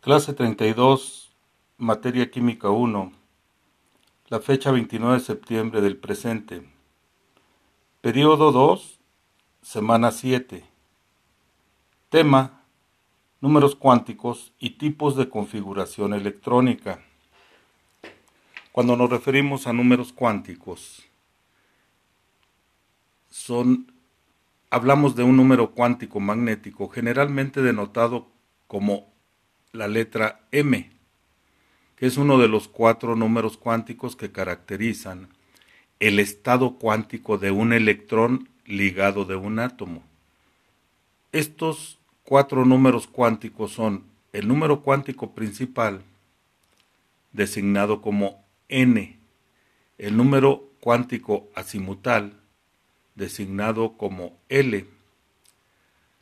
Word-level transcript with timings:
Clase 0.00 0.32
32, 0.32 1.30
Materia 1.76 2.30
Química 2.30 2.70
1. 2.70 3.12
La 4.28 4.40
fecha 4.40 4.70
29 4.70 5.18
de 5.18 5.20
septiembre 5.20 5.82
del 5.82 5.98
presente. 5.98 6.66
Periodo 8.00 8.50
2, 8.50 8.98
semana 9.60 10.10
7. 10.10 10.64
Tema, 12.08 12.62
números 13.42 13.76
cuánticos 13.76 14.54
y 14.58 14.70
tipos 14.78 15.16
de 15.16 15.28
configuración 15.28 16.14
electrónica. 16.14 17.04
Cuando 18.72 18.96
nos 18.96 19.10
referimos 19.10 19.66
a 19.66 19.74
números 19.74 20.14
cuánticos, 20.14 21.02
son, 23.28 23.92
hablamos 24.70 25.14
de 25.14 25.24
un 25.24 25.36
número 25.36 25.72
cuántico 25.72 26.20
magnético, 26.20 26.88
generalmente 26.88 27.60
denotado 27.60 28.28
como 28.66 29.10
la 29.72 29.88
letra 29.88 30.40
M, 30.52 30.90
que 31.96 32.06
es 32.06 32.16
uno 32.16 32.38
de 32.38 32.48
los 32.48 32.68
cuatro 32.68 33.14
números 33.16 33.56
cuánticos 33.56 34.16
que 34.16 34.32
caracterizan 34.32 35.28
el 36.00 36.18
estado 36.18 36.76
cuántico 36.78 37.38
de 37.38 37.50
un 37.50 37.72
electrón 37.72 38.48
ligado 38.64 39.26
de 39.26 39.36
un 39.36 39.58
átomo. 39.58 40.02
Estos 41.32 41.98
cuatro 42.24 42.64
números 42.64 43.06
cuánticos 43.06 43.72
son 43.72 44.04
el 44.32 44.48
número 44.48 44.82
cuántico 44.82 45.32
principal, 45.34 46.02
designado 47.32 48.00
como 48.00 48.44
N, 48.68 49.18
el 49.98 50.16
número 50.16 50.70
cuántico 50.80 51.48
azimutal, 51.54 52.40
designado 53.14 53.96
como 53.96 54.38
L, 54.48 54.86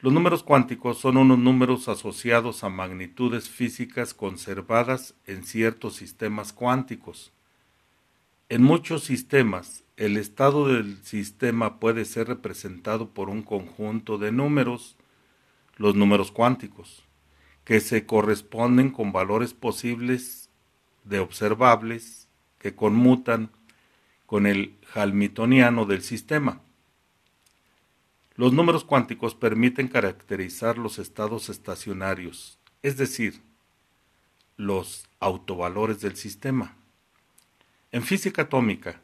los 0.00 0.12
números 0.14 0.42
cuánticos 0.42 0.98
son 0.98 1.18
unos 1.18 1.38
números 1.38 1.88
asociados 1.88 2.64
a 2.64 2.70
magnitudes 2.70 3.50
físicas 3.50 4.14
conservadas 4.14 5.14
en 5.26 5.44
ciertos 5.44 5.96
sistemas 5.96 6.54
cuánticos. 6.54 7.32
En 8.48 8.62
muchos 8.62 9.04
sistemas, 9.04 9.84
el 9.98 10.16
estado 10.16 10.68
del 10.68 11.02
sistema 11.04 11.78
puede 11.78 12.06
ser 12.06 12.28
representado 12.28 13.10
por 13.10 13.28
un 13.28 13.42
conjunto 13.42 14.16
de 14.16 14.32
números, 14.32 14.96
los 15.76 15.94
números 15.94 16.32
cuánticos, 16.32 17.04
que 17.64 17.80
se 17.80 18.06
corresponden 18.06 18.90
con 18.90 19.12
valores 19.12 19.52
posibles 19.52 20.48
de 21.04 21.18
observables 21.18 22.28
que 22.58 22.74
conmutan 22.74 23.50
con 24.24 24.46
el 24.46 24.76
Hamiltoniano 24.94 25.84
del 25.84 26.02
sistema. 26.02 26.62
Los 28.40 28.54
números 28.54 28.84
cuánticos 28.84 29.34
permiten 29.34 29.86
caracterizar 29.86 30.78
los 30.78 30.98
estados 30.98 31.50
estacionarios, 31.50 32.58
es 32.82 32.96
decir, 32.96 33.42
los 34.56 35.06
autovalores 35.18 36.00
del 36.00 36.16
sistema. 36.16 36.74
En 37.92 38.02
física 38.02 38.40
atómica, 38.40 39.02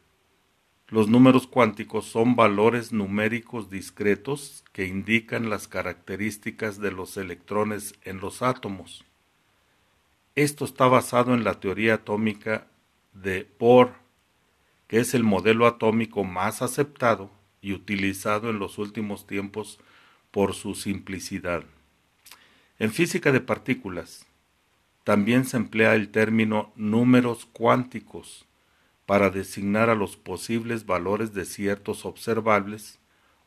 los 0.89 1.09
números 1.09 1.47
cuánticos 1.47 2.07
son 2.07 2.35
valores 2.35 2.93
numéricos 2.93 3.69
discretos 3.69 4.65
que 4.73 4.87
indican 4.87 5.51
las 5.51 5.69
características 5.69 6.81
de 6.81 6.93
los 6.93 7.19
electrones 7.19 7.95
en 8.05 8.21
los 8.21 8.41
átomos. 8.41 9.05
Esto 10.35 10.65
está 10.65 10.87
basado 10.87 11.35
en 11.35 11.45
la 11.45 11.61
teoría 11.61 11.97
atómica 11.97 12.69
de 13.13 13.47
Bohr, 13.59 13.97
que 14.89 15.01
es 15.01 15.13
el 15.13 15.25
modelo 15.25 15.67
atómico 15.67 16.25
más 16.25 16.63
aceptado 16.63 17.37
y 17.67 17.73
utilizado 17.73 18.49
en 18.49 18.61
los 18.61 18.79
últimos 18.79 19.27
tiempos 19.27 19.81
por 20.31 20.55
su 20.55 20.77
simplicidad. 20.77 21.65
En 22.79 22.93
física 22.93 23.33
de 23.33 23.41
partículas, 23.41 24.25
también 25.03 25.45
se 25.45 25.57
emplea 25.57 25.97
el 25.97 26.11
término 26.11 26.73
números 26.77 27.49
cuánticos 27.53 28.45
para 29.05 29.31
designar 29.31 29.91
a 29.91 29.97
los 29.97 30.17
posibles 30.17 30.87
valores 30.87 31.35
de 31.35 31.45
ciertos 31.45 32.07
observables 32.07 33.01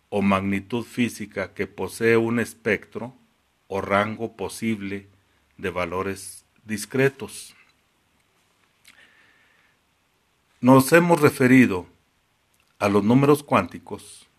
o 0.10 0.22
magnitud 0.22 0.84
física 0.84 1.54
que 1.54 1.66
posee 1.66 2.18
un 2.18 2.42
espectro 2.42 3.16
o 3.70 3.80
rango 3.80 4.36
posible 4.36 5.08
de 5.56 5.70
valores 5.70 6.44
discretos. 6.66 7.56
Nos 10.60 10.92
hemos 10.92 11.22
referido 11.22 11.88
a 12.80 12.88
los 12.88 13.04
números 13.04 13.44
cuánticos 13.44 14.30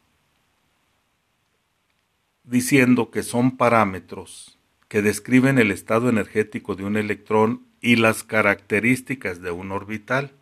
diciendo 2.43 3.11
que 3.11 3.23
son 3.23 3.57
parámetros 3.57 4.59
que 4.89 5.03
describen 5.03 5.59
el 5.59 5.71
estado 5.71 6.09
energético 6.09 6.75
de 6.75 6.85
un 6.85 6.97
electrón 6.97 7.63
y 7.81 7.97
las 7.97 8.25
características 8.25 9.41
de 9.41 9.53
un 9.53 9.71
orbital. 9.71 10.33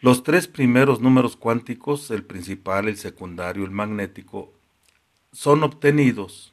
Los 0.00 0.22
tres 0.22 0.48
primeros 0.48 1.00
números 1.00 1.36
cuánticos, 1.36 2.10
el 2.10 2.24
principal, 2.24 2.88
el 2.88 2.98
secundario, 2.98 3.64
el 3.64 3.70
magnético, 3.70 4.52
son 5.32 5.62
obtenidos 5.62 6.52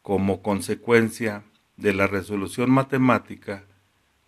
como 0.00 0.42
consecuencia 0.42 1.44
de 1.76 1.92
la 1.92 2.06
resolución 2.06 2.70
matemática 2.70 3.64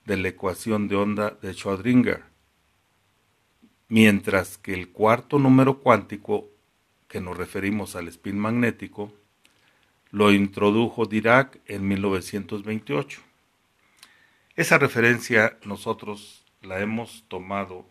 de 0.05 0.19
la 0.19 0.29
ecuación 0.29 0.89
de 0.89 0.97
onda 0.97 1.39
de 1.41 1.55
Schrödinger 1.55 2.28
mientras 3.89 4.59
que 4.59 4.75
el 4.75 4.91
cuarto 4.91 5.39
número 5.39 5.79
cuántico, 5.81 6.49
que 7.09 7.21
nos 7.21 7.37
referimos 7.37 7.97
al 7.97 8.09
spin 8.09 8.39
magnético, 8.39 9.13
lo 10.11 10.33
introdujo 10.33 11.07
Dirac 11.07 11.59
en 11.67 11.89
1928. 11.89 13.21
Esa 14.57 14.79
referencia 14.79 15.59
nosotros 15.65 16.45
la 16.63 16.81
hemos 16.81 17.25
tomado 17.29 17.87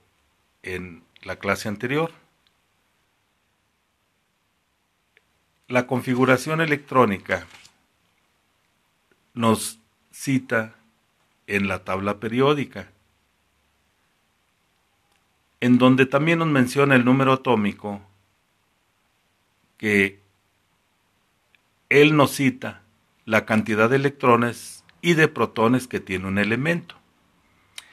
en 0.63 1.03
la 1.23 1.37
clase 1.37 1.67
anterior. 1.67 2.11
La 5.67 5.87
configuración 5.87 6.61
electrónica 6.61 7.47
nos 9.33 9.79
cita 10.11 10.75
en 11.45 11.67
la 11.67 11.83
tabla 11.83 12.19
periódica 12.19 12.91
en 15.67 15.77
donde 15.77 16.05
también 16.05 16.39
nos 16.39 16.47
menciona 16.47 16.95
el 16.95 17.03
número 17.03 17.33
atómico 17.33 18.01
que 19.75 20.21
él 21.89 22.15
nos 22.15 22.31
cita 22.31 22.83
la 23.25 23.45
cantidad 23.45 23.89
de 23.89 23.97
electrones 23.97 24.85
y 25.01 25.15
de 25.15 25.27
protones 25.27 25.87
que 25.87 25.99
tiene 25.99 26.25
un 26.25 26.37
elemento. 26.37 26.95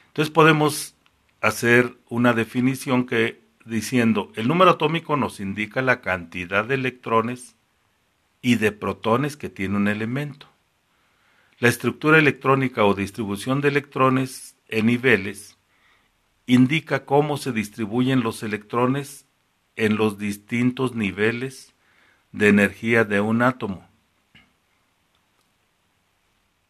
Entonces 0.07 0.31
podemos 0.33 0.95
hacer 1.41 1.97
una 2.07 2.31
definición 2.31 3.05
que 3.05 3.41
diciendo 3.65 4.31
el 4.35 4.47
número 4.47 4.71
atómico 4.71 5.17
nos 5.17 5.41
indica 5.41 5.81
la 5.81 5.99
cantidad 5.99 6.63
de 6.63 6.75
electrones 6.75 7.57
y 8.41 8.55
de 8.55 8.71
protones 8.71 9.35
que 9.35 9.49
tiene 9.49 9.75
un 9.75 9.89
elemento. 9.89 10.47
La 11.59 11.67
estructura 11.67 12.19
electrónica 12.19 12.85
o 12.85 12.93
distribución 12.93 13.59
de 13.59 13.67
electrones 13.67 14.55
en 14.69 14.85
niveles 14.85 15.54
indica 16.47 17.05
cómo 17.05 17.37
se 17.37 17.51
distribuyen 17.51 18.21
los 18.21 18.43
electrones 18.43 19.25
en 19.75 19.95
los 19.95 20.17
distintos 20.17 20.95
niveles 20.95 21.73
de 22.31 22.49
energía 22.49 23.03
de 23.03 23.21
un 23.21 23.41
átomo. 23.41 23.87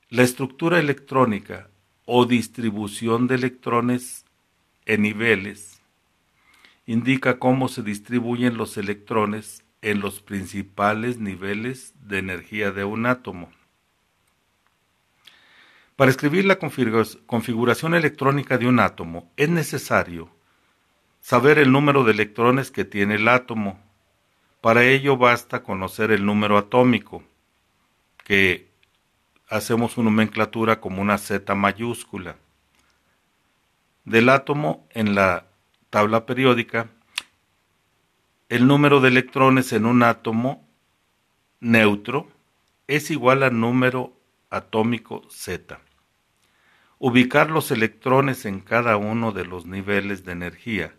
La 0.09 0.23
estructura 0.23 0.79
electrónica 0.79 1.69
o 2.05 2.25
distribución 2.25 3.27
de 3.27 3.35
electrones 3.35 4.25
en 4.85 5.01
niveles 5.01 5.81
indica 6.85 7.39
cómo 7.39 7.67
se 7.67 7.81
distribuyen 7.81 8.57
los 8.57 8.77
electrones 8.77 9.63
en 9.81 9.99
los 9.99 10.21
principales 10.21 11.17
niveles 11.17 11.93
de 11.99 12.19
energía 12.19 12.71
de 12.71 12.83
un 12.83 13.07
átomo. 13.07 13.51
Para 15.95 16.11
escribir 16.11 16.43
la 16.43 16.59
configuración 16.59 17.95
electrónica 17.95 18.57
de 18.57 18.67
un 18.67 18.81
átomo 18.81 19.31
es 19.37 19.47
necesario 19.47 20.29
saber 21.21 21.57
el 21.57 21.71
número 21.71 22.03
de 22.03 22.11
electrones 22.11 22.69
que 22.69 22.83
tiene 22.83 23.15
el 23.15 23.29
átomo. 23.29 23.79
Para 24.59 24.83
ello 24.83 25.15
basta 25.15 25.63
conocer 25.63 26.11
el 26.11 26.25
número 26.25 26.57
atómico, 26.57 27.23
que 28.25 28.69
hacemos 29.47 29.93
su 29.93 30.03
nomenclatura 30.03 30.81
como 30.81 31.01
una 31.01 31.17
Z 31.17 31.55
mayúscula. 31.55 32.35
Del 34.03 34.27
átomo 34.27 34.85
en 34.89 35.15
la 35.15 35.45
tabla 35.89 36.25
periódica, 36.25 36.89
el 38.49 38.67
número 38.67 38.99
de 38.99 39.07
electrones 39.07 39.71
en 39.71 39.85
un 39.85 40.03
átomo 40.03 40.67
neutro 41.61 42.29
es 42.87 43.11
igual 43.11 43.43
al 43.43 43.57
número 43.57 44.11
atómico 44.49 45.23
Z. 45.29 45.84
Ubicar 46.97 47.51
los 47.51 47.71
electrones 47.71 48.45
en 48.45 48.61
cada 48.61 48.95
uno 48.97 49.31
de 49.31 49.45
los 49.45 49.65
niveles 49.65 50.23
de 50.23 50.31
energía, 50.31 50.95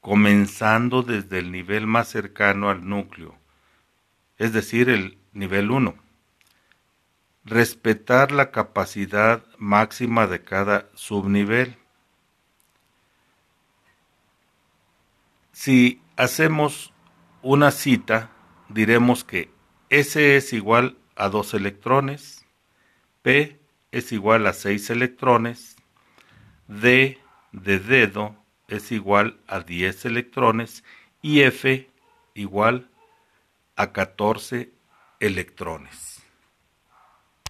comenzando 0.00 1.02
desde 1.02 1.38
el 1.38 1.50
nivel 1.50 1.86
más 1.86 2.08
cercano 2.08 2.70
al 2.70 2.88
núcleo, 2.88 3.36
es 4.38 4.52
decir, 4.52 4.88
el 4.88 5.18
nivel 5.32 5.70
1. 5.70 5.94
respetar 7.44 8.32
la 8.32 8.50
capacidad 8.50 9.44
máxima 9.58 10.26
de 10.26 10.42
cada 10.42 10.88
subnivel. 10.94 11.76
Si 15.52 16.00
hacemos 16.16 16.92
una 17.42 17.70
cita, 17.70 18.30
diremos 18.68 19.24
que 19.24 19.50
S 19.90 20.36
es 20.36 20.52
igual 20.52 20.96
a 21.16 21.28
2 21.28 21.54
electrones, 21.54 22.46
P 23.22 23.60
es 23.94 24.10
igual 24.10 24.48
a 24.48 24.52
6 24.52 24.90
electrones, 24.90 25.76
D 26.66 27.18
de 27.52 27.78
dedo 27.78 28.36
es 28.66 28.90
igual 28.90 29.38
a 29.46 29.60
10 29.60 30.06
electrones 30.06 30.82
y 31.22 31.42
F 31.42 31.88
igual 32.34 32.90
a 33.76 33.92
14 33.92 34.72
electrones. 35.20 36.13